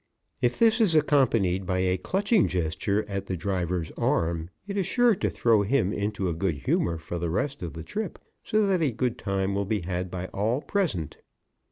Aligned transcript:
"]If 0.41 0.57
this 0.57 0.81
is 0.81 0.95
accompanied 0.95 1.67
by 1.67 1.77
a 1.81 1.95
clutching 1.95 2.47
gesture 2.47 3.05
at 3.07 3.27
the 3.27 3.37
driver's 3.37 3.91
arm 3.91 4.49
it 4.65 4.75
is 4.75 4.87
sure 4.87 5.13
to 5.17 5.29
throw 5.29 5.61
him 5.61 5.93
into 5.93 6.27
a 6.27 6.33
good 6.33 6.55
humor 6.55 6.97
for 6.97 7.19
the 7.19 7.29
rest 7.29 7.61
of 7.61 7.73
the 7.73 7.83
trip, 7.83 8.17
so 8.43 8.65
that 8.65 8.81
a 8.81 8.89
good 8.89 9.19
time 9.19 9.53
will 9.53 9.63
be 9.65 9.81
had 9.81 10.09
by 10.09 10.25
all 10.29 10.59
present. 10.63 11.17